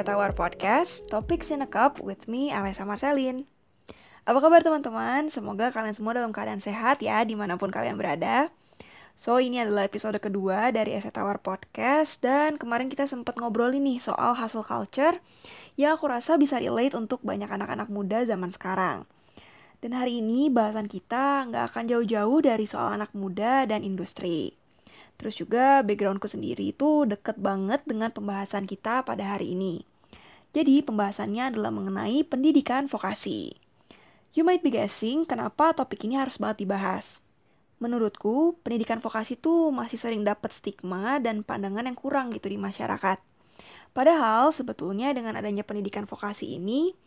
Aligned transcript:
Tower 0.00 0.32
Podcast, 0.32 1.04
a 1.12 1.68
Cup 1.68 2.00
with 2.00 2.24
me, 2.24 2.48
Alessa 2.48 2.88
Marcelin. 2.88 3.44
Apa 4.24 4.40
kabar 4.40 4.64
teman-teman? 4.64 5.28
Semoga 5.28 5.68
kalian 5.68 5.92
semua 5.92 6.16
dalam 6.16 6.32
keadaan 6.32 6.64
sehat 6.64 7.04
ya, 7.04 7.20
di 7.28 7.36
mana 7.36 7.60
pun 7.60 7.68
kalian 7.68 8.00
berada. 8.00 8.48
So, 9.20 9.36
ini 9.36 9.60
adalah 9.60 9.84
episode 9.84 10.16
kedua 10.16 10.72
dari 10.72 10.96
Estate 10.96 11.20
Tower 11.20 11.36
Podcast, 11.44 12.24
dan 12.24 12.56
kemarin 12.56 12.88
kita 12.88 13.04
sempat 13.04 13.36
ngobrol 13.36 13.76
ini 13.76 14.00
soal 14.00 14.32
hustle 14.32 14.64
culture 14.64 15.20
yang 15.76 16.00
aku 16.00 16.08
rasa 16.08 16.40
bisa 16.40 16.56
relate 16.56 16.96
untuk 16.96 17.20
banyak 17.20 17.52
anak-anak 17.52 17.92
muda 17.92 18.24
zaman 18.24 18.48
sekarang. 18.48 19.04
Dan 19.84 19.92
hari 19.92 20.24
ini 20.24 20.48
bahasan 20.48 20.88
kita 20.88 21.44
nggak 21.52 21.68
akan 21.68 21.84
jauh-jauh 21.92 22.40
dari 22.40 22.64
soal 22.64 22.96
anak 22.96 23.12
muda 23.12 23.68
dan 23.68 23.84
industri. 23.84 24.61
Terus 25.22 25.38
juga 25.38 25.86
backgroundku 25.86 26.26
sendiri 26.26 26.74
itu 26.74 27.06
deket 27.06 27.38
banget 27.38 27.86
dengan 27.86 28.10
pembahasan 28.10 28.66
kita 28.66 29.06
pada 29.06 29.22
hari 29.38 29.54
ini. 29.54 29.86
Jadi 30.50 30.82
pembahasannya 30.82 31.54
adalah 31.54 31.70
mengenai 31.70 32.26
pendidikan 32.26 32.90
vokasi. 32.90 33.54
You 34.34 34.42
might 34.42 34.66
be 34.66 34.74
guessing 34.74 35.22
kenapa 35.22 35.78
topik 35.78 36.02
ini 36.02 36.18
harus 36.18 36.42
banget 36.42 36.66
dibahas. 36.66 37.22
Menurutku, 37.78 38.58
pendidikan 38.66 38.98
vokasi 38.98 39.38
itu 39.38 39.70
masih 39.70 39.94
sering 39.94 40.26
dapat 40.26 40.50
stigma 40.50 41.22
dan 41.22 41.46
pandangan 41.46 41.86
yang 41.86 41.94
kurang 41.94 42.34
gitu 42.34 42.50
di 42.50 42.58
masyarakat. 42.58 43.22
Padahal 43.94 44.50
sebetulnya 44.50 45.14
dengan 45.14 45.38
adanya 45.38 45.62
pendidikan 45.62 46.02
vokasi 46.02 46.58
ini, 46.58 46.98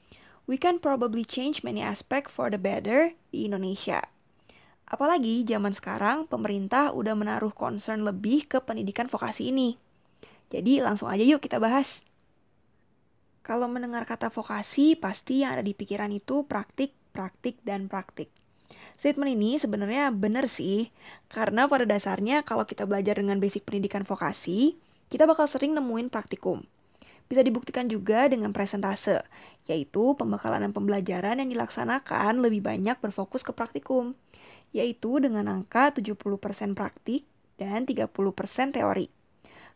we 0.48 0.56
can 0.56 0.80
probably 0.80 1.28
change 1.28 1.68
many 1.68 1.84
aspect 1.84 2.32
for 2.32 2.48
the 2.48 2.56
better 2.56 3.12
di 3.36 3.44
Indonesia. 3.52 4.15
Apalagi 4.96 5.44
zaman 5.44 5.76
sekarang 5.76 6.24
pemerintah 6.24 6.96
udah 6.96 7.20
menaruh 7.20 7.52
concern 7.52 8.08
lebih 8.08 8.48
ke 8.48 8.64
pendidikan 8.64 9.12
vokasi 9.12 9.52
ini. 9.52 9.76
Jadi 10.48 10.80
langsung 10.80 11.12
aja 11.12 11.20
yuk 11.20 11.44
kita 11.44 11.60
bahas. 11.60 12.00
Kalau 13.44 13.68
mendengar 13.68 14.08
kata 14.08 14.32
vokasi, 14.32 14.96
pasti 14.96 15.44
yang 15.44 15.60
ada 15.60 15.68
di 15.68 15.76
pikiran 15.76 16.16
itu 16.16 16.48
praktik, 16.48 16.96
praktik, 17.12 17.60
dan 17.68 17.92
praktik. 17.92 18.32
Statement 18.96 19.36
ini 19.36 19.60
sebenarnya 19.60 20.16
benar 20.16 20.48
sih, 20.48 20.88
karena 21.28 21.68
pada 21.68 21.84
dasarnya 21.84 22.48
kalau 22.48 22.64
kita 22.64 22.88
belajar 22.88 23.20
dengan 23.20 23.44
basic 23.44 23.68
pendidikan 23.68 24.08
vokasi, 24.08 24.80
kita 25.12 25.28
bakal 25.28 25.44
sering 25.44 25.76
nemuin 25.76 26.08
praktikum. 26.08 26.64
Bisa 27.28 27.44
dibuktikan 27.44 27.92
juga 27.92 28.32
dengan 28.32 28.56
presentase, 28.56 29.28
yaitu 29.68 30.16
pembekalan 30.16 30.64
dan 30.64 30.72
pembelajaran 30.72 31.44
yang 31.44 31.52
dilaksanakan 31.52 32.40
lebih 32.40 32.64
banyak 32.64 32.96
berfokus 33.04 33.44
ke 33.44 33.52
praktikum 33.52 34.16
yaitu 34.72 35.22
dengan 35.22 35.46
angka 35.52 35.94
70% 35.94 36.78
praktik 36.78 37.28
dan 37.60 37.84
30% 37.84 38.10
teori. 38.74 39.08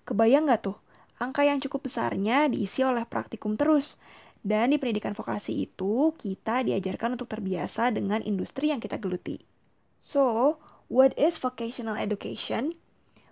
Kebayang 0.07 0.49
nggak 0.49 0.61
tuh, 0.65 0.77
angka 1.19 1.45
yang 1.45 1.59
cukup 1.61 1.85
besarnya 1.85 2.49
diisi 2.49 2.81
oleh 2.81 3.05
praktikum 3.05 3.59
terus. 3.59 3.99
Dan 4.39 4.71
di 4.71 4.79
pendidikan 4.79 5.11
vokasi 5.11 5.67
itu, 5.67 6.15
kita 6.15 6.63
diajarkan 6.63 7.19
untuk 7.19 7.27
terbiasa 7.27 7.91
dengan 7.91 8.23
industri 8.23 8.71
yang 8.71 8.79
kita 8.79 8.95
geluti. 8.95 9.43
So, 9.99 10.55
what 10.87 11.11
is 11.19 11.35
vocational 11.35 11.99
education? 11.99 12.79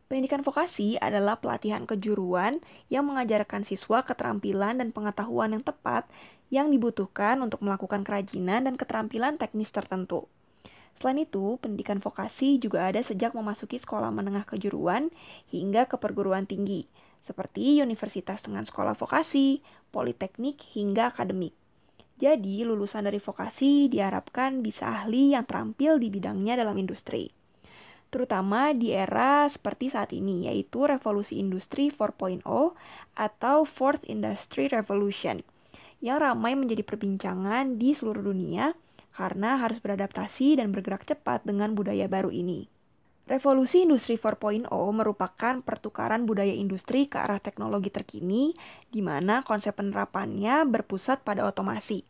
Pendidikan 0.07 0.43
vokasi 0.43 0.99
adalah 0.99 1.39
pelatihan 1.39 1.83
kejuruan 1.83 2.63
yang 2.87 3.07
mengajarkan 3.07 3.67
siswa 3.67 4.03
keterampilan 4.03 4.79
dan 4.79 4.91
pengetahuan 4.91 5.55
yang 5.55 5.63
tepat 5.63 6.07
yang 6.47 6.71
dibutuhkan 6.71 7.43
untuk 7.43 7.59
melakukan 7.59 8.07
kerajinan 8.07 8.67
dan 8.67 8.79
keterampilan 8.79 9.35
teknis 9.35 9.71
tertentu. 9.71 10.31
Selain 10.97 11.21
itu, 11.21 11.61
pendidikan 11.61 12.01
vokasi 12.01 12.57
juga 12.57 12.89
ada 12.89 12.97
sejak 13.05 13.37
memasuki 13.37 13.77
sekolah 13.77 14.09
menengah 14.09 14.49
kejuruan 14.49 15.13
hingga 15.45 15.85
ke 15.85 16.01
perguruan 16.01 16.49
tinggi, 16.49 16.89
seperti 17.21 17.77
universitas 17.85 18.41
dengan 18.41 18.65
sekolah 18.65 18.97
vokasi, 18.97 19.61
politeknik, 19.93 20.57
hingga 20.73 21.13
akademik. 21.13 21.53
Jadi, 22.17 22.65
lulusan 22.65 23.05
dari 23.05 23.21
vokasi 23.21 23.93
diharapkan 23.93 24.65
bisa 24.65 24.89
ahli 24.89 25.37
yang 25.37 25.45
terampil 25.45 26.01
di 26.01 26.09
bidangnya 26.09 26.57
dalam 26.57 26.73
industri. 26.81 27.29
Terutama 28.09 28.73
di 28.73 28.89
era 28.89 29.45
seperti 29.45 29.93
saat 29.93 30.17
ini, 30.17 30.49
yaitu 30.49 30.89
revolusi 30.89 31.37
industri 31.37 31.93
4.0 31.93 32.41
atau 33.13 33.57
Fourth 33.69 34.01
Industry 34.09 34.65
Revolution, 34.65 35.45
yang 36.01 36.17
ramai 36.25 36.57
menjadi 36.57 36.81
perbincangan 36.81 37.77
di 37.77 37.93
seluruh 37.93 38.33
dunia 38.33 38.73
karena 39.15 39.59
harus 39.61 39.77
beradaptasi 39.83 40.59
dan 40.59 40.71
bergerak 40.71 41.07
cepat 41.07 41.45
dengan 41.45 41.73
budaya 41.73 42.05
baru 42.09 42.31
ini. 42.33 42.67
Revolusi 43.27 43.83
Industri 43.83 44.15
4.0 44.15 44.71
merupakan 44.71 45.59
pertukaran 45.59 46.23
budaya 46.23 46.55
industri 46.55 47.11
ke 47.11 47.19
arah 47.19 47.43
teknologi 47.43 47.91
terkini, 47.91 48.55
di 48.87 49.03
mana 49.03 49.43
konsep 49.43 49.75
penerapannya 49.75 50.63
berpusat 50.63 51.27
pada 51.27 51.43
otomasi. 51.43 52.07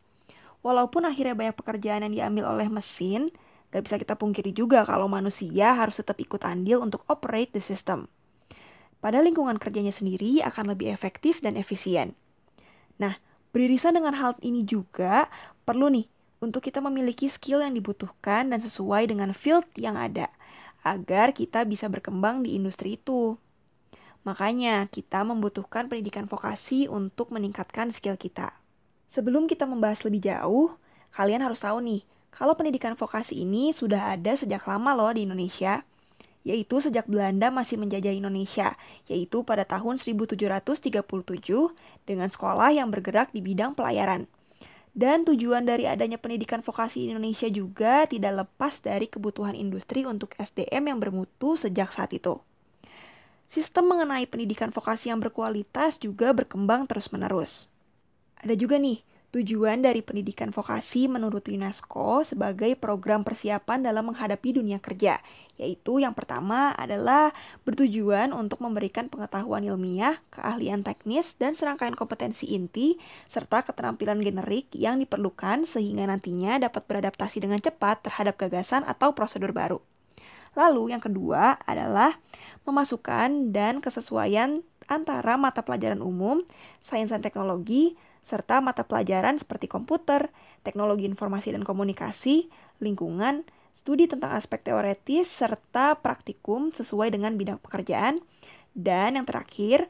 Walaupun 0.61 1.09
akhirnya 1.09 1.33
banyak 1.33 1.57
pekerjaan 1.57 2.05
yang 2.05 2.13
diambil 2.13 2.53
oleh 2.53 2.69
mesin, 2.69 3.33
gak 3.73 3.89
bisa 3.89 3.97
kita 3.97 4.13
pungkiri 4.13 4.53
juga 4.53 4.85
kalau 4.85 5.09
manusia 5.09 5.73
harus 5.73 5.97
tetap 5.97 6.21
ikut 6.21 6.45
andil 6.45 6.85
untuk 6.85 7.01
operate 7.09 7.49
the 7.49 7.65
system. 7.65 8.05
Pada 9.01 9.17
lingkungan 9.17 9.57
kerjanya 9.57 9.93
sendiri 9.93 10.45
akan 10.45 10.77
lebih 10.77 10.93
efektif 10.93 11.41
dan 11.41 11.57
efisien. 11.57 12.13
Nah, 13.01 13.17
beririsan 13.57 13.97
dengan 13.97 14.13
hal 14.17 14.37
ini 14.45 14.61
juga 14.65 15.29
perlu 15.65 15.89
nih 15.89 16.05
untuk 16.37 16.61
kita 16.61 16.83
memiliki 16.83 17.25
skill 17.25 17.65
yang 17.65 17.73
dibutuhkan 17.73 18.49
dan 18.53 18.59
sesuai 18.61 19.09
dengan 19.09 19.33
field 19.33 19.65
yang 19.73 19.97
ada, 19.97 20.29
agar 20.85 21.33
kita 21.33 21.65
bisa 21.65 21.89
berkembang 21.89 22.45
di 22.45 22.53
industri 22.53 22.95
itu. 22.95 23.35
Makanya, 24.27 24.85
kita 24.91 25.23
membutuhkan 25.23 25.87
pendidikan 25.87 26.27
vokasi 26.27 26.85
untuk 26.91 27.31
meningkatkan 27.31 27.89
skill 27.89 28.19
kita. 28.19 28.51
Sebelum 29.07 29.47
kita 29.47 29.63
membahas 29.63 30.03
lebih 30.03 30.27
jauh, 30.27 30.75
kalian 31.15 31.41
harus 31.41 31.63
tahu 31.63 31.79
nih, 31.79 32.03
kalau 32.27 32.53
pendidikan 32.53 32.93
vokasi 32.93 33.39
ini 33.39 33.71
sudah 33.71 34.13
ada 34.13 34.35
sejak 34.35 34.67
lama 34.67 34.93
loh 34.93 35.15
di 35.15 35.23
Indonesia, 35.23 35.81
yaitu 36.43 36.79
sejak 36.79 37.07
Belanda 37.07 37.51
masih 37.51 37.79
menjajah 37.79 38.13
Indonesia, 38.13 38.75
yaitu 39.07 39.41
pada 39.47 39.63
tahun 39.63 39.99
1737 39.99 41.03
dengan 42.07 42.29
sekolah 42.31 42.71
yang 42.75 42.91
bergerak 42.91 43.31
di 43.31 43.43
bidang 43.43 43.75
pelayaran. 43.75 44.27
Dan 44.97 45.29
tujuan 45.29 45.61
dari 45.61 45.85
adanya 45.85 46.17
pendidikan 46.17 46.65
vokasi 46.65 47.05
Indonesia 47.05 47.45
juga 47.53 48.09
tidak 48.09 48.33
lepas 48.49 48.81
dari 48.81 49.05
kebutuhan 49.05 49.53
industri 49.53 50.09
untuk 50.09 50.33
SDM 50.41 50.89
yang 50.89 50.97
bermutu 50.97 51.53
sejak 51.53 51.93
saat 51.93 52.17
itu. 52.17 52.41
Sistem 53.45 53.93
mengenai 53.93 54.25
pendidikan 54.25 54.73
vokasi 54.73 55.13
yang 55.13 55.21
berkualitas 55.21 56.01
juga 56.01 56.33
berkembang 56.33 56.89
terus-menerus. 56.89 57.69
Ada 58.41 58.57
juga 58.57 58.81
nih 58.81 59.05
Tujuan 59.27 59.83
dari 59.83 59.99
pendidikan 59.99 60.55
vokasi 60.55 61.11
menurut 61.11 61.43
UNESCO 61.51 62.23
sebagai 62.23 62.79
program 62.79 63.27
persiapan 63.27 63.83
dalam 63.83 64.07
menghadapi 64.07 64.55
dunia 64.55 64.79
kerja, 64.79 65.19
yaitu 65.59 65.99
yang 65.99 66.15
pertama 66.15 66.71
adalah 66.71 67.35
bertujuan 67.67 68.31
untuk 68.31 68.63
memberikan 68.63 69.11
pengetahuan 69.11 69.67
ilmiah, 69.67 70.23
keahlian 70.31 70.79
teknis, 70.79 71.35
dan 71.35 71.59
serangkaian 71.59 71.91
kompetensi 71.91 72.55
inti, 72.55 72.95
serta 73.27 73.67
keterampilan 73.67 74.23
generik 74.23 74.71
yang 74.71 74.95
diperlukan 74.95 75.67
sehingga 75.67 76.07
nantinya 76.07 76.63
dapat 76.63 76.87
beradaptasi 76.87 77.43
dengan 77.43 77.59
cepat 77.59 78.07
terhadap 78.07 78.39
gagasan 78.39 78.87
atau 78.87 79.11
prosedur 79.11 79.51
baru. 79.51 79.83
Lalu 80.55 80.95
yang 80.95 81.03
kedua 81.03 81.59
adalah 81.67 82.15
memasukkan 82.63 83.51
dan 83.51 83.83
kesesuaian 83.83 84.63
antara 84.87 85.35
mata 85.35 85.67
pelajaran 85.67 85.99
umum, 85.99 86.47
sains 86.79 87.11
dan 87.11 87.19
teknologi, 87.19 87.99
serta 88.27 88.59
mata 88.59 88.83
pelajaran 88.83 89.39
seperti 89.39 89.71
komputer, 89.71 90.27
teknologi 90.67 91.07
informasi 91.07 91.55
dan 91.55 91.63
komunikasi, 91.63 92.51
lingkungan, 92.83 93.47
studi 93.71 94.11
tentang 94.11 94.35
aspek 94.35 94.67
teoretis, 94.67 95.31
serta 95.31 95.95
praktikum 96.03 96.75
sesuai 96.75 97.15
dengan 97.15 97.39
bidang 97.39 97.63
pekerjaan. 97.63 98.19
Dan 98.75 99.15
yang 99.15 99.23
terakhir, 99.23 99.87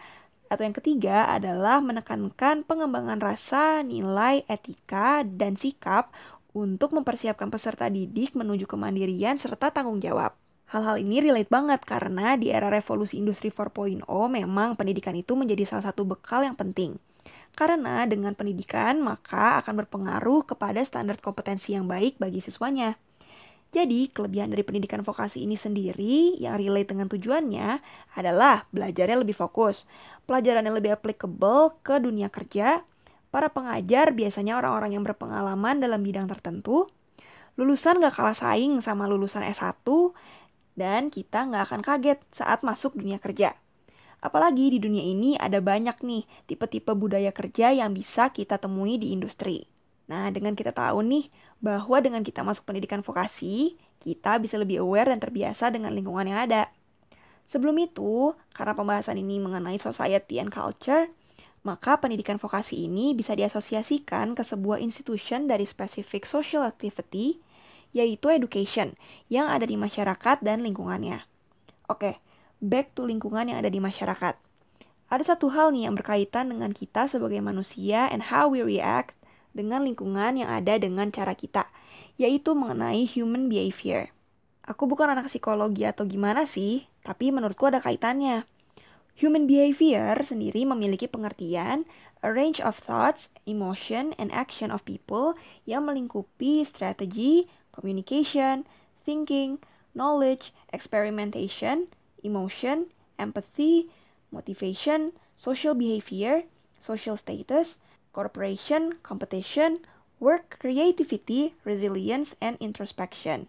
atau 0.53 0.63
yang 0.63 0.77
ketiga 0.77 1.33
adalah 1.33 1.81
menekankan 1.81 2.61
pengembangan 2.61 3.17
rasa, 3.17 3.81
nilai, 3.81 4.45
etika, 4.45 5.25
dan 5.25 5.57
sikap 5.57 6.13
untuk 6.53 6.93
mempersiapkan 6.93 7.49
peserta 7.49 7.89
didik 7.89 8.37
menuju 8.37 8.69
kemandirian 8.69 9.41
serta 9.41 9.73
tanggung 9.73 9.97
jawab. 9.97 10.37
Hal-hal 10.67 10.99
ini 10.99 11.23
relate 11.23 11.47
banget 11.47 11.81
karena 11.87 12.35
di 12.35 12.51
era 12.51 12.67
revolusi 12.67 13.17
industri 13.17 13.49
4.0 13.49 14.03
memang 14.07 14.75
pendidikan 14.75 15.15
itu 15.15 15.31
menjadi 15.33 15.63
salah 15.63 15.89
satu 15.89 16.03
bekal 16.03 16.43
yang 16.43 16.59
penting. 16.59 16.99
Karena 17.57 18.05
dengan 18.05 18.37
pendidikan 18.37 19.01
maka 19.01 19.65
akan 19.65 19.81
berpengaruh 19.81 20.45
kepada 20.45 20.77
standar 20.85 21.17
kompetensi 21.17 21.73
yang 21.73 21.89
baik 21.89 22.21
bagi 22.21 22.37
siswanya. 22.37 22.93
Jadi, 23.75 24.07
kelebihan 24.07 24.47
dari 24.47 24.63
pendidikan 24.63 25.03
vokasi 25.03 25.43
ini 25.43 25.59
sendiri 25.59 26.39
yang 26.39 26.55
relate 26.55 26.95
dengan 26.95 27.11
tujuannya 27.11 27.83
adalah 28.15 28.63
belajarnya 28.71 29.19
lebih 29.19 29.35
fokus, 29.35 29.83
pelajaran 30.23 30.63
yang 30.63 30.77
lebih 30.79 30.95
applicable 30.95 31.75
ke 31.83 31.99
dunia 31.99 32.31
kerja, 32.31 32.79
para 33.27 33.51
pengajar 33.51 34.15
biasanya 34.15 34.55
orang-orang 34.55 34.95
yang 34.95 35.03
berpengalaman 35.03 35.83
dalam 35.83 35.99
bidang 35.99 36.31
tertentu, 36.31 36.87
lulusan 37.59 37.99
gak 37.99 38.15
kalah 38.15 38.37
saing 38.37 38.79
sama 38.79 39.03
lulusan 39.03 39.43
S1, 39.43 39.83
dan 40.79 41.11
kita 41.11 41.43
gak 41.51 41.67
akan 41.67 41.81
kaget 41.83 42.23
saat 42.31 42.63
masuk 42.63 42.95
dunia 42.95 43.19
kerja. 43.19 43.51
Apalagi 44.17 44.73
di 44.73 44.79
dunia 44.81 45.05
ini 45.05 45.37
ada 45.37 45.61
banyak 45.61 46.01
nih 46.01 46.23
tipe-tipe 46.49 46.89
budaya 46.97 47.29
kerja 47.29 47.69
yang 47.69 47.93
bisa 47.93 48.33
kita 48.33 48.57
temui 48.57 48.97
di 48.97 49.13
industri. 49.13 49.69
Nah, 50.09 50.31
dengan 50.33 50.57
kita 50.57 50.73
tahu 50.73 51.03
nih 51.05 51.29
bahwa 51.61 51.97
dengan 52.01 52.21
kita 52.23 52.41
masuk 52.41 52.65
pendidikan 52.65 53.03
vokasi, 53.03 53.77
kita 54.01 54.39
bisa 54.41 54.57
lebih 54.57 54.81
aware 54.81 55.11
dan 55.11 55.19
terbiasa 55.21 55.69
dengan 55.69 55.93
lingkungan 55.93 56.25
yang 56.25 56.39
ada. 56.49 56.71
Sebelum 57.47 57.77
itu, 57.79 58.35
karena 58.51 58.75
pembahasan 58.75 59.19
ini 59.19 59.39
mengenai 59.39 59.79
society 59.79 60.39
and 60.41 60.51
culture, 60.51 61.07
maka 61.63 61.99
pendidikan 61.99 62.39
vokasi 62.39 62.87
ini 62.87 63.11
bisa 63.11 63.35
diasosiasikan 63.35 64.35
ke 64.35 64.43
sebuah 64.43 64.79
institution 64.79 65.47
dari 65.47 65.67
spesifik 65.67 66.23
social 66.23 66.63
activity, 66.63 67.39
yaitu 67.91 68.31
education, 68.31 68.95
yang 69.27 69.51
ada 69.51 69.67
di 69.67 69.75
masyarakat 69.75 70.43
dan 70.43 70.63
lingkungannya. 70.63 71.23
Oke, 71.87 72.19
back 72.63 72.93
to 72.97 73.05
lingkungan 73.05 73.51
yang 73.51 73.61
ada 73.61 73.69
di 73.69 73.77
masyarakat. 73.77 74.35
Ada 75.07 75.23
satu 75.35 75.47
hal 75.53 75.71
nih 75.71 75.87
yang 75.87 75.95
berkaitan 75.95 76.51
dengan 76.51 76.75
kita 76.75 77.07
sebagai 77.07 77.39
manusia 77.39 78.11
and 78.11 78.27
how 78.27 78.51
we 78.51 78.59
react 78.59 79.15
dengan 79.55 79.87
lingkungan 79.87 80.35
yang 80.35 80.51
ada 80.51 80.75
dengan 80.75 81.09
cara 81.09 81.31
kita, 81.33 81.71
yaitu 82.19 82.51
mengenai 82.53 83.07
human 83.07 83.47
behavior. 83.47 84.11
Aku 84.67 84.83
bukan 84.83 85.15
anak 85.15 85.31
psikologi 85.31 85.87
atau 85.87 86.03
gimana 86.03 86.43
sih, 86.43 86.83
tapi 87.07 87.31
menurutku 87.31 87.71
ada 87.71 87.79
kaitannya. 87.79 88.43
Human 89.17 89.47
behavior 89.49 90.13
sendiri 90.21 90.67
memiliki 90.67 91.09
pengertian 91.09 91.87
a 92.21 92.29
range 92.29 92.59
of 92.61 92.77
thoughts, 92.77 93.33
emotion, 93.47 94.13
and 94.19 94.29
action 94.35 94.69
of 94.69 94.85
people 94.85 95.33
yang 95.65 95.87
melingkupi 95.87 96.61
strategi, 96.67 97.47
communication, 97.73 98.67
thinking, 99.07 99.57
knowledge, 99.95 100.53
experimentation, 100.69 101.89
emotion, 102.27 102.91
empathy, 103.15 103.87
motivation, 104.29 105.15
social 105.39 105.73
behavior, 105.73 106.43
social 106.83 107.15
status, 107.15 107.79
cooperation, 108.11 108.99
competition, 109.01 109.79
work, 110.19 110.59
creativity, 110.59 111.55
resilience, 111.63 112.35
and 112.43 112.59
introspection. 112.59 113.47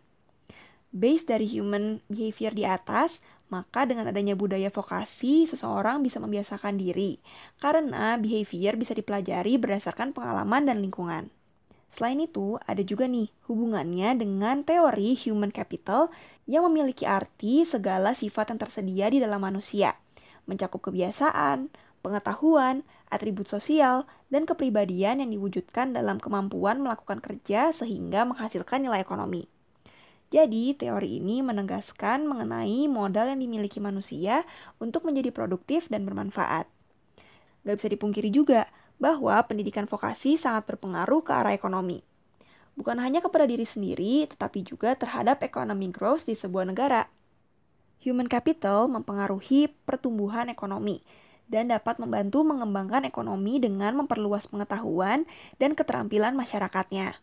Based 0.88 1.28
dari 1.28 1.44
human 1.44 2.00
behavior 2.08 2.52
di 2.56 2.64
atas, 2.64 3.20
maka 3.48 3.84
dengan 3.88 4.08
adanya 4.08 4.36
budaya 4.36 4.68
vokasi, 4.68 5.48
seseorang 5.48 6.04
bisa 6.04 6.20
membiasakan 6.20 6.76
diri, 6.80 7.20
karena 7.60 8.16
behavior 8.20 8.76
bisa 8.76 8.92
dipelajari 8.92 9.56
berdasarkan 9.56 10.12
pengalaman 10.12 10.68
dan 10.68 10.80
lingkungan. 10.84 11.32
Selain 11.88 12.20
itu, 12.20 12.60
ada 12.68 12.84
juga 12.84 13.08
nih 13.08 13.32
hubungannya 13.48 14.20
dengan 14.20 14.60
teori 14.60 15.16
human 15.16 15.48
capital 15.48 16.12
yang 16.44 16.68
memiliki 16.68 17.08
arti 17.08 17.64
segala 17.64 18.12
sifat 18.12 18.52
yang 18.52 18.60
tersedia 18.60 19.06
di 19.08 19.18
dalam 19.24 19.40
manusia, 19.40 19.96
mencakup 20.44 20.84
kebiasaan, 20.92 21.72
pengetahuan, 22.04 22.84
atribut 23.08 23.48
sosial, 23.48 24.04
dan 24.28 24.44
kepribadian 24.44 25.24
yang 25.24 25.32
diwujudkan 25.32 25.96
dalam 25.96 26.20
kemampuan 26.20 26.84
melakukan 26.84 27.24
kerja 27.24 27.72
sehingga 27.72 28.28
menghasilkan 28.28 28.84
nilai 28.84 29.00
ekonomi. 29.00 29.48
Jadi, 30.28 30.76
teori 30.76 31.24
ini 31.24 31.40
menegaskan 31.40 32.28
mengenai 32.28 32.84
modal 32.84 33.32
yang 33.32 33.40
dimiliki 33.40 33.80
manusia 33.80 34.44
untuk 34.76 35.08
menjadi 35.08 35.32
produktif 35.32 35.88
dan 35.88 36.04
bermanfaat. 36.04 36.68
Gak 37.64 37.80
bisa 37.80 37.88
dipungkiri 37.88 38.28
juga 38.28 38.68
bahwa 38.98 39.38
pendidikan 39.46 39.86
vokasi 39.86 40.34
sangat 40.34 40.66
berpengaruh 40.66 41.22
ke 41.22 41.32
arah 41.32 41.54
ekonomi. 41.54 42.02
Bukan 42.78 42.98
hanya 43.02 43.18
kepada 43.18 43.42
diri 43.46 43.66
sendiri, 43.66 44.30
tetapi 44.30 44.62
juga 44.62 44.94
terhadap 44.94 45.42
ekonomi 45.42 45.90
growth 45.90 46.26
di 46.26 46.38
sebuah 46.38 46.70
negara. 46.70 47.10
Human 48.06 48.30
capital 48.30 48.86
mempengaruhi 48.86 49.66
pertumbuhan 49.82 50.46
ekonomi 50.46 51.02
dan 51.50 51.74
dapat 51.74 51.98
membantu 51.98 52.46
mengembangkan 52.46 53.02
ekonomi 53.02 53.58
dengan 53.58 53.98
memperluas 53.98 54.46
pengetahuan 54.46 55.26
dan 55.58 55.74
keterampilan 55.74 56.38
masyarakatnya. 56.38 57.18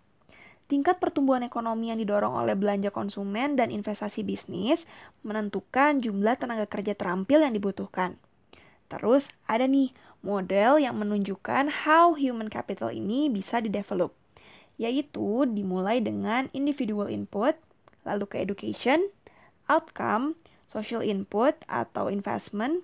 Tingkat 0.66 0.98
pertumbuhan 0.98 1.45
ekonomi 1.45 1.94
yang 1.94 2.01
didorong 2.01 2.42
oleh 2.42 2.57
belanja 2.57 2.89
konsumen 2.89 3.54
dan 3.54 3.69
investasi 3.69 4.25
bisnis 4.25 4.89
menentukan 5.21 6.01
jumlah 6.01 6.42
tenaga 6.42 6.66
kerja 6.66 6.98
terampil 6.98 7.45
yang 7.45 7.54
dibutuhkan. 7.54 8.18
Terus 8.89 9.30
ada 9.45 9.69
nih 9.69 9.94
model 10.25 10.81
yang 10.81 10.98
menunjukkan 10.98 11.86
how 11.86 12.18
human 12.18 12.50
capital 12.50 12.89
ini 12.89 13.30
bisa 13.30 13.62
didevelop, 13.62 14.12
yaitu 14.81 15.45
dimulai 15.45 16.01
dengan 16.01 16.50
individual 16.51 17.07
input, 17.07 17.54
lalu 18.04 18.25
ke 18.25 18.42
education, 18.42 19.13
outcome, 19.69 20.33
social 20.66 21.06
input 21.06 21.54
atau 21.69 22.10
investment, 22.10 22.81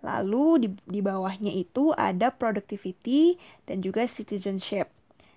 lalu 0.00 0.44
di, 0.64 0.68
di 0.88 1.00
bawahnya 1.04 1.52
itu 1.52 1.92
ada 1.94 2.32
productivity 2.32 3.36
dan 3.68 3.84
juga 3.84 4.08
citizenship. 4.08 4.88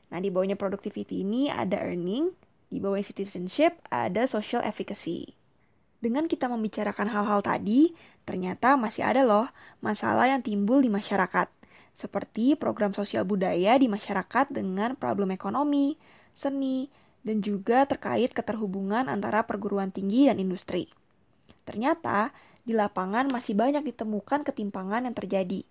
Nah, 0.07 0.23
di 0.23 0.31
bawahnya 0.31 0.55
productivity 0.55 1.27
ini 1.27 1.51
ada 1.51 1.83
earning, 1.83 2.31
di 2.71 2.79
bawah 2.79 2.99
citizenship 3.03 3.79
ada 3.91 4.23
social 4.27 4.63
efficacy. 4.63 5.35
Dengan 5.97 6.29
kita 6.29 6.45
membicarakan 6.45 7.09
hal-hal 7.09 7.41
tadi, 7.41 7.89
ternyata 8.21 8.77
masih 8.77 9.01
ada 9.01 9.25
loh 9.25 9.49
masalah 9.81 10.29
yang 10.29 10.45
timbul 10.45 10.77
di 10.77 10.93
masyarakat, 10.93 11.49
seperti 11.97 12.53
program 12.53 12.93
sosial 12.93 13.25
budaya 13.25 13.73
di 13.81 13.89
masyarakat 13.89 14.53
dengan 14.53 14.93
problem 14.93 15.33
ekonomi, 15.33 15.97
seni, 16.37 16.85
dan 17.25 17.41
juga 17.41 17.89
terkait 17.89 18.29
keterhubungan 18.29 19.09
antara 19.09 19.41
perguruan 19.49 19.89
tinggi 19.89 20.29
dan 20.29 20.37
industri. 20.37 20.85
Ternyata, 21.65 22.29
di 22.61 22.77
lapangan 22.77 23.31
masih 23.33 23.57
banyak 23.57 23.81
ditemukan 23.95 24.45
ketimpangan 24.45 25.09
yang 25.09 25.15
terjadi 25.17 25.65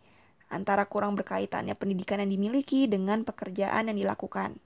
antara 0.51 0.87
kurang 0.87 1.19
berkaitannya 1.19 1.75
pendidikan 1.75 2.23
yang 2.23 2.31
dimiliki 2.31 2.87
dengan 2.87 3.23
pekerjaan 3.27 3.91
yang 3.91 3.99
dilakukan. 3.99 4.59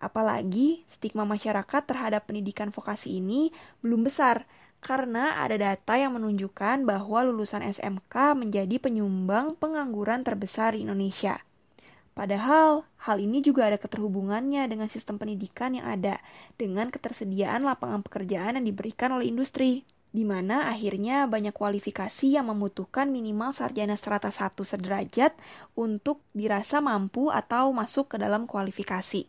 Apalagi 0.00 0.80
stigma 0.88 1.28
masyarakat 1.28 1.84
terhadap 1.84 2.24
pendidikan 2.24 2.72
vokasi 2.72 3.20
ini 3.20 3.52
belum 3.84 4.00
besar 4.08 4.48
karena 4.80 5.36
ada 5.36 5.60
data 5.60 5.94
yang 6.00 6.16
menunjukkan 6.16 6.88
bahwa 6.88 7.20
lulusan 7.28 7.60
SMK 7.60 8.32
menjadi 8.32 8.80
penyumbang 8.80 9.52
pengangguran 9.60 10.24
terbesar 10.24 10.72
di 10.72 10.88
Indonesia. 10.88 11.36
Padahal, 12.16 12.88
hal 13.06 13.16
ini 13.20 13.44
juga 13.44 13.68
ada 13.68 13.76
keterhubungannya 13.76 14.66
dengan 14.66 14.88
sistem 14.88 15.20
pendidikan 15.20 15.76
yang 15.76 15.86
ada, 15.86 16.18
dengan 16.56 16.88
ketersediaan 16.88 17.62
lapangan 17.62 18.02
pekerjaan 18.02 18.58
yang 18.60 18.66
diberikan 18.66 19.14
oleh 19.14 19.30
industri, 19.30 19.86
di 20.10 20.26
mana 20.26 20.66
akhirnya 20.72 21.30
banyak 21.30 21.54
kualifikasi 21.54 22.34
yang 22.34 22.50
membutuhkan 22.50 23.14
minimal 23.14 23.54
sarjana 23.54 23.94
strata 23.94 24.32
1 24.32 24.58
sederajat 24.58 25.32
untuk 25.78 26.24
dirasa 26.34 26.82
mampu 26.82 27.30
atau 27.30 27.70
masuk 27.70 28.16
ke 28.16 28.16
dalam 28.18 28.50
kualifikasi. 28.50 29.28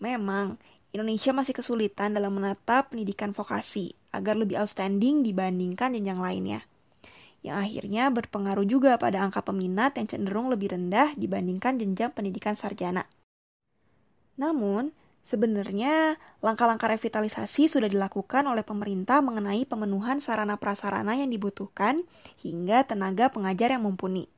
Memang, 0.00 0.56
Indonesia 0.96 1.30
masih 1.36 1.54
kesulitan 1.54 2.16
dalam 2.16 2.34
menata 2.34 2.88
pendidikan 2.88 3.36
vokasi 3.36 4.01
agar 4.12 4.36
lebih 4.36 4.60
outstanding 4.60 5.24
dibandingkan 5.24 5.96
jenjang 5.96 6.20
lainnya. 6.20 6.60
Yang 7.42 7.56
akhirnya 7.58 8.04
berpengaruh 8.14 8.68
juga 8.68 8.94
pada 9.00 9.18
angka 9.24 9.42
peminat 9.42 9.98
yang 9.98 10.06
cenderung 10.06 10.46
lebih 10.46 10.78
rendah 10.78 11.16
dibandingkan 11.18 11.80
jenjang 11.80 12.14
pendidikan 12.14 12.54
sarjana. 12.54 13.08
Namun, 14.38 14.94
sebenarnya 15.26 16.20
langkah-langkah 16.38 16.86
revitalisasi 16.94 17.66
sudah 17.66 17.90
dilakukan 17.90 18.46
oleh 18.46 18.62
pemerintah 18.62 19.18
mengenai 19.18 19.66
pemenuhan 19.66 20.22
sarana 20.22 20.54
prasarana 20.54 21.18
yang 21.18 21.34
dibutuhkan 21.34 22.06
hingga 22.38 22.86
tenaga 22.86 23.26
pengajar 23.34 23.74
yang 23.74 23.82
mumpuni. 23.82 24.30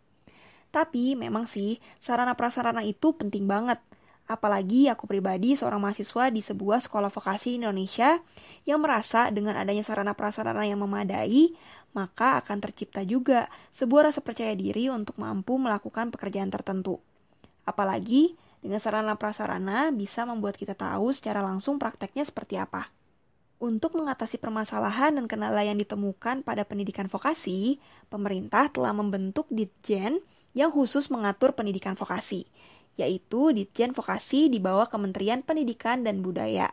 Tapi 0.73 1.15
memang 1.15 1.45
sih, 1.45 1.79
sarana 2.01 2.33
prasarana 2.35 2.81
itu 2.81 3.13
penting 3.13 3.45
banget– 3.45 3.83
Apalagi 4.25 4.89
aku 4.89 5.05
pribadi 5.05 5.53
seorang 5.53 5.85
mahasiswa 5.85 6.33
di 6.33 6.41
sebuah 6.41 6.81
sekolah 6.81 7.13
vokasi 7.13 7.61
Indonesia 7.61 8.25
yang 8.65 8.81
merasa 8.81 9.29
dengan 9.29 9.61
adanya 9.61 9.85
sarana 9.85 10.17
prasarana 10.17 10.65
yang 10.65 10.81
memadai, 10.81 11.53
maka 11.93 12.41
akan 12.41 12.57
tercipta 12.65 13.05
juga 13.05 13.53
sebuah 13.77 14.09
rasa 14.09 14.25
percaya 14.25 14.57
diri 14.57 14.89
untuk 14.89 15.21
mampu 15.21 15.61
melakukan 15.61 16.09
pekerjaan 16.09 16.49
tertentu. 16.49 17.05
Apalagi 17.69 18.33
dengan 18.65 18.81
sarana 18.81 19.13
prasarana 19.21 19.93
bisa 19.93 20.25
membuat 20.25 20.57
kita 20.57 20.73
tahu 20.73 21.13
secara 21.13 21.45
langsung 21.45 21.77
prakteknya 21.77 22.25
seperti 22.25 22.57
apa. 22.57 22.89
Untuk 23.61 23.93
mengatasi 23.93 24.41
permasalahan 24.41 25.21
dan 25.21 25.29
kendala 25.29 25.61
yang 25.63 25.77
ditemukan 25.77 26.43
pada 26.43 26.65
pendidikan 26.65 27.13
vokasi, 27.13 27.77
pemerintah 28.09 28.73
telah 28.73 28.97
membentuk 28.97 29.47
Ditjen 29.53 30.21
yang 30.57 30.73
khusus 30.73 31.13
mengatur 31.13 31.53
pendidikan 31.53 31.93
vokasi 31.93 32.49
yaitu 32.95 33.51
Ditjen 33.51 33.95
Vokasi 33.95 34.51
di 34.51 34.63
bawah 34.63 34.87
Kementerian 34.87 35.43
Pendidikan 35.43 36.03
dan 36.07 36.23
Budaya. 36.23 36.71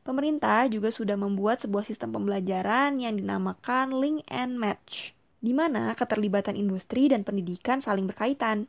Pemerintah 0.00 0.64
juga 0.72 0.88
sudah 0.88 1.14
membuat 1.14 1.60
sebuah 1.60 1.84
sistem 1.84 2.16
pembelajaran 2.16 2.96
yang 2.98 3.20
dinamakan 3.20 3.92
Link 3.92 4.24
and 4.32 4.56
Match, 4.56 5.12
di 5.44 5.52
mana 5.52 5.92
keterlibatan 5.92 6.56
industri 6.56 7.12
dan 7.12 7.20
pendidikan 7.20 7.84
saling 7.84 8.08
berkaitan, 8.08 8.64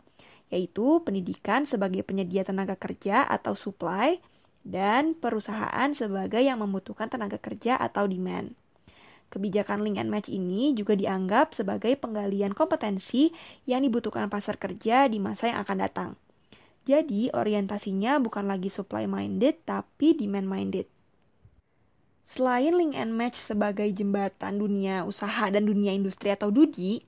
yaitu 0.52 1.00
pendidikan 1.08 1.64
sebagai 1.64 2.04
penyedia 2.04 2.44
tenaga 2.44 2.76
kerja 2.76 3.24
atau 3.24 3.56
supply, 3.56 4.20
dan 4.62 5.18
perusahaan 5.18 5.90
sebagai 5.96 6.44
yang 6.44 6.62
membutuhkan 6.62 7.08
tenaga 7.08 7.40
kerja 7.40 7.80
atau 7.80 8.06
demand. 8.06 8.54
Kebijakan 9.32 9.88
link 9.88 9.96
and 9.96 10.12
match 10.12 10.28
ini 10.28 10.76
juga 10.76 10.92
dianggap 11.00 11.56
sebagai 11.56 11.96
penggalian 11.96 12.52
kompetensi 12.52 13.32
yang 13.64 13.80
dibutuhkan 13.88 14.28
pasar 14.28 14.60
kerja 14.60 15.08
di 15.08 15.24
masa 15.24 15.48
yang 15.48 15.64
akan 15.64 15.78
datang. 15.80 16.12
Jadi, 16.82 17.30
orientasinya 17.30 18.18
bukan 18.18 18.50
lagi 18.50 18.74
supply 18.74 19.06
minded 19.06 19.62
tapi 19.64 20.18
demand 20.18 20.50
minded. 20.50 20.88
Selain 22.26 22.74
link 22.74 22.96
and 22.96 23.14
match 23.14 23.38
sebagai 23.38 23.86
jembatan 23.92 24.58
dunia 24.58 25.04
usaha 25.04 25.52
dan 25.52 25.68
dunia 25.68 25.92
industri 25.92 26.32
atau 26.32 26.50
DUDI, 26.50 27.04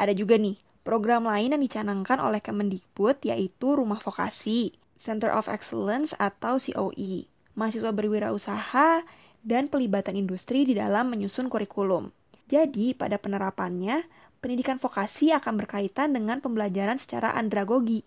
ada 0.00 0.14
juga 0.14 0.40
nih 0.40 0.56
program 0.86 1.28
lain 1.28 1.52
yang 1.52 1.62
dicanangkan 1.62 2.22
oleh 2.22 2.40
Kemendikbud 2.40 3.20
yaitu 3.26 3.76
Rumah 3.76 4.00
Vokasi, 4.00 4.72
Center 4.96 5.34
of 5.34 5.50
Excellence 5.50 6.16
atau 6.16 6.56
COE, 6.56 7.28
mahasiswa 7.58 7.92
berwirausaha, 7.92 9.04
dan 9.40 9.72
pelibatan 9.72 10.16
industri 10.16 10.68
di 10.68 10.76
dalam 10.76 11.08
menyusun 11.12 11.48
kurikulum. 11.48 12.12
Jadi, 12.48 12.92
pada 12.92 13.16
penerapannya, 13.16 14.04
pendidikan 14.40 14.76
vokasi 14.76 15.32
akan 15.32 15.60
berkaitan 15.60 16.12
dengan 16.12 16.44
pembelajaran 16.44 17.00
secara 17.00 17.32
andragogi, 17.32 18.04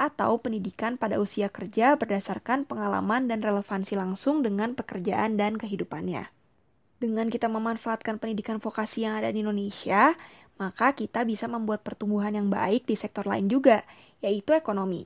atau 0.00 0.40
pendidikan 0.40 0.96
pada 0.96 1.20
usia 1.20 1.52
kerja 1.52 2.00
berdasarkan 2.00 2.64
pengalaman 2.64 3.28
dan 3.28 3.44
relevansi 3.44 4.00
langsung 4.00 4.40
dengan 4.40 4.72
pekerjaan 4.72 5.36
dan 5.36 5.60
kehidupannya. 5.60 6.32
Dengan 6.96 7.28
kita 7.28 7.52
memanfaatkan 7.52 8.16
pendidikan 8.16 8.56
vokasi 8.56 9.04
yang 9.04 9.20
ada 9.20 9.28
di 9.28 9.44
Indonesia, 9.44 10.16
maka 10.56 10.96
kita 10.96 11.24
bisa 11.28 11.48
membuat 11.48 11.84
pertumbuhan 11.84 12.32
yang 12.32 12.48
baik 12.48 12.88
di 12.88 12.96
sektor 12.96 13.28
lain 13.28 13.48
juga, 13.52 13.84
yaitu 14.24 14.56
ekonomi. 14.56 15.04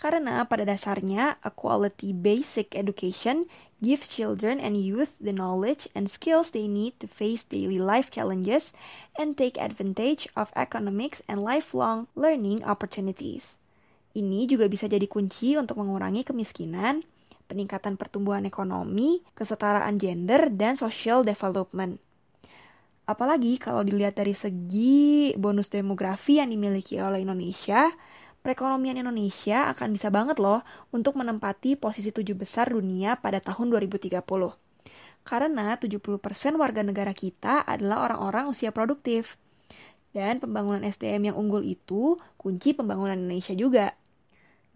Karena 0.00 0.42
pada 0.48 0.64
dasarnya, 0.64 1.36
a 1.44 1.52
quality 1.52 2.16
basic 2.16 2.72
education 2.72 3.44
gives 3.84 4.08
children 4.08 4.56
and 4.56 4.80
youth 4.80 5.12
the 5.20 5.30
knowledge 5.30 5.92
and 5.92 6.08
skills 6.08 6.56
they 6.56 6.64
need 6.64 6.96
to 6.96 7.06
face 7.06 7.44
daily 7.44 7.76
life 7.76 8.08
challenges 8.08 8.72
and 9.20 9.36
take 9.36 9.60
advantage 9.60 10.24
of 10.32 10.48
economics 10.56 11.20
and 11.28 11.44
lifelong 11.44 12.08
learning 12.16 12.64
opportunities. 12.64 13.59
Ini 14.10 14.50
juga 14.50 14.66
bisa 14.66 14.90
jadi 14.90 15.06
kunci 15.06 15.54
untuk 15.54 15.78
mengurangi 15.78 16.26
kemiskinan, 16.26 17.06
peningkatan 17.46 17.94
pertumbuhan 17.94 18.42
ekonomi, 18.42 19.22
kesetaraan 19.34 19.98
gender, 19.98 20.50
dan 20.50 20.74
social 20.74 21.22
development. 21.22 22.02
Apalagi 23.10 23.58
kalau 23.58 23.82
dilihat 23.82 24.14
dari 24.14 24.34
segi 24.34 25.34
bonus 25.34 25.66
demografi 25.66 26.38
yang 26.38 26.50
dimiliki 26.54 27.02
oleh 27.02 27.26
Indonesia, 27.26 27.90
perekonomian 28.46 29.02
Indonesia 29.02 29.66
akan 29.74 29.90
bisa 29.90 30.14
banget 30.14 30.38
loh 30.38 30.62
untuk 30.94 31.18
menempati 31.18 31.74
posisi 31.74 32.14
tujuh 32.14 32.38
besar 32.38 32.70
dunia 32.70 33.18
pada 33.18 33.42
tahun 33.42 33.74
2030. 33.74 34.22
Karena 35.26 35.76
70% 35.76 36.06
warga 36.56 36.82
negara 36.86 37.10
kita 37.10 37.66
adalah 37.66 38.06
orang-orang 38.06 38.46
usia 38.46 38.70
produktif. 38.70 39.36
Dan 40.10 40.42
pembangunan 40.42 40.82
SDM 40.82 41.30
yang 41.30 41.36
unggul 41.38 41.62
itu 41.62 42.18
kunci 42.34 42.74
pembangunan 42.74 43.14
Indonesia 43.14 43.54
juga. 43.54 43.94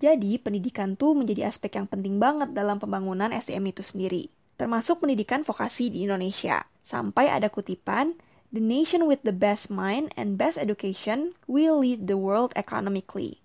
Jadi, 0.03 0.39
pendidikan 0.43 0.99
tuh 0.99 1.15
menjadi 1.15 1.47
aspek 1.47 1.79
yang 1.79 1.87
penting 1.87 2.19
banget 2.19 2.51
dalam 2.51 2.83
pembangunan 2.83 3.31
SDM 3.31 3.71
itu 3.71 3.83
sendiri, 3.87 4.27
termasuk 4.59 5.03
pendidikan 5.03 5.47
vokasi 5.47 5.91
di 5.91 6.03
Indonesia. 6.03 6.67
Sampai 6.83 7.31
ada 7.31 7.47
kutipan, 7.49 8.13
The 8.55 8.63
nation 8.63 9.11
with 9.11 9.27
the 9.27 9.35
best 9.35 9.67
mind 9.67 10.15
and 10.15 10.39
best 10.39 10.63
education 10.63 11.35
will 11.51 11.83
lead 11.83 12.07
the 12.07 12.15
world 12.15 12.55
economically. 12.55 13.43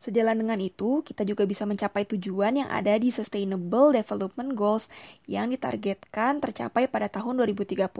Sejalan 0.00 0.40
dengan 0.40 0.56
itu, 0.56 1.04
kita 1.04 1.20
juga 1.28 1.44
bisa 1.44 1.68
mencapai 1.68 2.08
tujuan 2.08 2.56
yang 2.56 2.72
ada 2.72 2.96
di 2.96 3.12
Sustainable 3.12 3.92
Development 3.92 4.56
Goals 4.56 4.88
yang 5.28 5.52
ditargetkan 5.52 6.40
tercapai 6.40 6.88
pada 6.88 7.12
tahun 7.12 7.44
2030, 7.44 7.92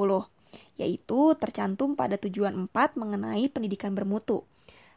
yaitu 0.81 1.21
tercantum 1.37 2.01
pada 2.01 2.17
tujuan 2.17 2.65
4 2.65 2.97
mengenai 2.97 3.53
pendidikan 3.53 3.93
bermutu 3.93 4.49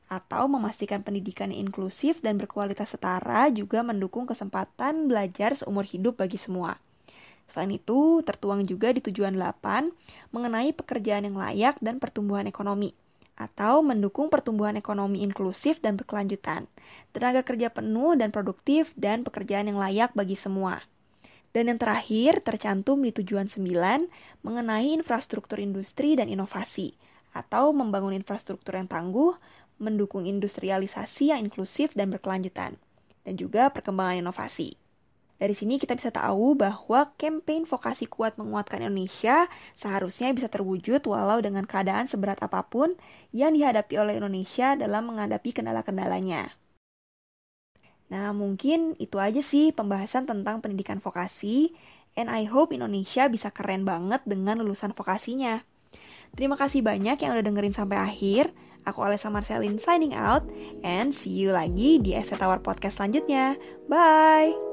atau 0.06 0.46
memastikan 0.46 1.02
pendidikan 1.02 1.50
inklusif 1.50 2.22
dan 2.22 2.38
berkualitas 2.38 2.94
setara 2.94 3.50
juga 3.50 3.82
mendukung 3.82 4.30
kesempatan 4.30 5.10
belajar 5.10 5.58
seumur 5.58 5.86
hidup 5.86 6.22
bagi 6.22 6.38
semua. 6.38 6.78
Selain 7.50 7.70
itu, 7.74 8.22
tertuang 8.26 8.66
juga 8.66 8.90
di 8.94 9.02
tujuan 9.02 9.38
8 9.38 9.90
mengenai 10.34 10.74
pekerjaan 10.74 11.30
yang 11.30 11.38
layak 11.38 11.78
dan 11.82 12.02
pertumbuhan 12.02 12.50
ekonomi 12.50 12.94
atau 13.36 13.84
mendukung 13.84 14.32
pertumbuhan 14.32 14.80
ekonomi 14.80 15.20
inklusif 15.20 15.84
dan 15.84 16.00
berkelanjutan, 16.00 16.72
tenaga 17.12 17.44
kerja 17.44 17.68
penuh 17.68 18.16
dan 18.16 18.32
produktif, 18.32 18.96
dan 18.96 19.28
pekerjaan 19.28 19.68
yang 19.68 19.76
layak 19.76 20.16
bagi 20.16 20.40
semua. 20.40 20.80
Dan 21.52 21.72
yang 21.72 21.80
terakhir, 21.80 22.44
tercantum 22.44 23.00
di 23.04 23.12
tujuan 23.12 23.48
9 23.48 24.08
mengenai 24.44 24.96
infrastruktur 24.96 25.60
industri 25.60 26.16
dan 26.16 26.32
inovasi, 26.32 26.96
atau 27.36 27.76
membangun 27.76 28.16
infrastruktur 28.16 28.80
yang 28.80 28.88
tangguh, 28.88 29.36
mendukung 29.82 30.24
industrialisasi 30.24 31.36
yang 31.36 31.46
inklusif 31.46 31.92
dan 31.94 32.12
berkelanjutan, 32.12 32.80
dan 33.28 33.34
juga 33.36 33.72
perkembangan 33.72 34.24
inovasi. 34.24 34.80
Dari 35.36 35.52
sini 35.52 35.76
kita 35.76 36.00
bisa 36.00 36.16
tahu 36.16 36.56
bahwa 36.56 37.12
campaign 37.20 37.68
vokasi 37.68 38.08
kuat 38.08 38.40
menguatkan 38.40 38.80
Indonesia 38.80 39.52
seharusnya 39.76 40.32
bisa 40.32 40.48
terwujud 40.48 41.04
walau 41.12 41.44
dengan 41.44 41.68
keadaan 41.68 42.08
seberat 42.08 42.40
apa 42.40 42.64
pun 42.64 42.96
yang 43.36 43.52
dihadapi 43.52 44.00
oleh 44.00 44.16
Indonesia 44.16 44.80
dalam 44.80 45.12
menghadapi 45.12 45.52
kendala-kendalanya. 45.52 46.56
Nah, 48.08 48.32
mungkin 48.32 48.96
itu 48.96 49.20
aja 49.20 49.44
sih 49.44 49.76
pembahasan 49.76 50.24
tentang 50.24 50.64
pendidikan 50.64 51.04
vokasi, 51.04 51.76
and 52.16 52.32
I 52.32 52.48
hope 52.48 52.72
Indonesia 52.72 53.28
bisa 53.28 53.52
keren 53.52 53.84
banget 53.84 54.24
dengan 54.24 54.64
lulusan 54.64 54.96
vokasinya. 54.96 55.68
Terima 56.32 56.56
kasih 56.56 56.80
banyak 56.80 57.20
yang 57.20 57.32
udah 57.36 57.44
dengerin 57.44 57.76
sampai 57.76 58.00
akhir. 58.00 58.56
Aku 58.86 59.02
Alessa 59.06 59.30
Marcelin 59.34 59.78
signing 59.78 60.14
out 60.14 60.46
and 60.86 61.14
see 61.14 61.34
you 61.34 61.54
lagi 61.54 62.02
di 62.02 62.14
Estet 62.14 62.42
Tower 62.42 62.62
Podcast 62.62 63.02
selanjutnya. 63.02 63.58
Bye! 63.90 64.65